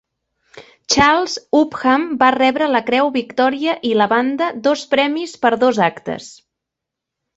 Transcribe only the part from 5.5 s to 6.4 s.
dos actes.